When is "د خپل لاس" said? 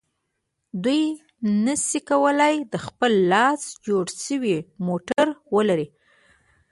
2.73-3.61